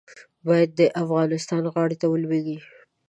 باید 0.47 0.69
د 0.79 0.81
افغانانو 1.01 1.67
غاړې 1.75 1.95
ته 2.01 2.05
ولوېږي. 2.09 2.57